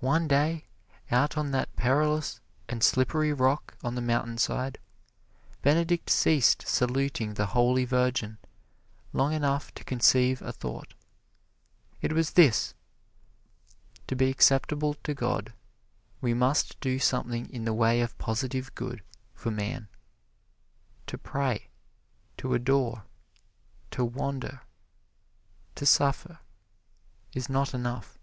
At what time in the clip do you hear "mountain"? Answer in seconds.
4.00-4.36